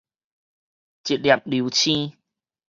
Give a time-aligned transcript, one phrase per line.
[0.03, 0.03] 一
[1.15, 2.17] 顆流星